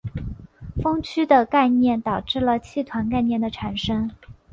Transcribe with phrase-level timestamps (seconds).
[0.81, 4.09] 锋区的概念导致了气团概念的产生。